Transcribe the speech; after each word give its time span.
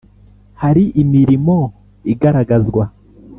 Hari 0.61 0.83
imirimo 1.01 1.57
igaragazwa. 2.13 2.83